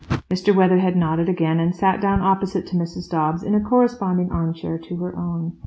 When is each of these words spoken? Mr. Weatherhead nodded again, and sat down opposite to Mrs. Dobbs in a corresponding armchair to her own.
Mr. 0.31 0.51
Weatherhead 0.55 0.95
nodded 0.97 1.29
again, 1.29 1.59
and 1.59 1.75
sat 1.75 2.01
down 2.01 2.21
opposite 2.23 2.65
to 2.65 2.75
Mrs. 2.75 3.07
Dobbs 3.07 3.43
in 3.43 3.53
a 3.53 3.61
corresponding 3.61 4.31
armchair 4.31 4.79
to 4.79 4.95
her 4.97 5.15
own. 5.15 5.57